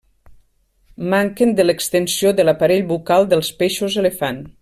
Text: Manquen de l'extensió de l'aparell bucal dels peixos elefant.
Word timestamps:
Manquen 1.13 1.51
de 1.59 1.65
l'extensió 1.67 2.33
de 2.39 2.47
l'aparell 2.47 2.83
bucal 2.93 3.31
dels 3.35 3.53
peixos 3.61 3.99
elefant. 4.05 4.43